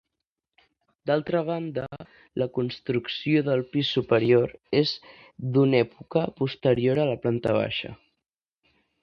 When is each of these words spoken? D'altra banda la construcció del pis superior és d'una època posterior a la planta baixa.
D'altra 1.09 1.41
banda 1.49 1.83
la 2.43 2.47
construcció 2.55 3.43
del 3.49 3.61
pis 3.75 3.91
superior 3.99 4.55
és 4.81 4.95
d'una 5.59 5.83
època 5.89 6.25
posterior 6.41 7.05
a 7.05 7.07
la 7.13 7.21
planta 7.27 7.55
baixa. 7.61 7.95